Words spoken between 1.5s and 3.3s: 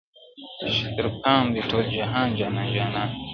دي ټول جهان جانان جانان سي-